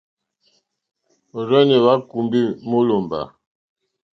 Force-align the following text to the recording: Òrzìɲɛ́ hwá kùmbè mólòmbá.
Òrzìɲɛ́ 1.37 1.81
hwá 1.83 1.93
kùmbè 2.09 2.41
mólòmbá. 2.69 3.19